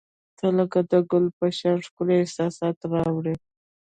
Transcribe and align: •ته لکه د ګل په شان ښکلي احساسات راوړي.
•ته 0.37 0.47
لکه 0.57 0.79
د 0.91 0.93
ګل 1.09 1.25
په 1.37 1.45
شان 1.57 1.77
ښکلي 1.85 2.15
احساسات 2.21 2.77
راوړي. 2.93 3.35